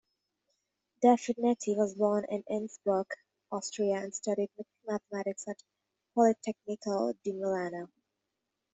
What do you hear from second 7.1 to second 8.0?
di Milano.